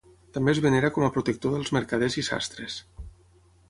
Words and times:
També 0.37 0.53
es 0.55 0.61
venera 0.65 0.91
com 0.95 1.05
a 1.07 1.11
protector 1.19 1.55
dels 1.57 1.71
mercaders 1.79 2.19
i 2.25 2.29
sastres. 2.33 2.83